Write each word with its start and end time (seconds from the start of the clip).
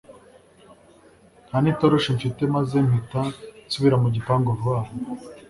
ntanitoroshi 1.47 2.09
mfite 2.17 2.41
maze 2.55 2.75
mpita 2.87 3.21
nsubira 3.67 3.95
mu 4.03 4.09
gipangu 4.15 4.49
vuba 4.59 4.79
vuba 4.85 4.87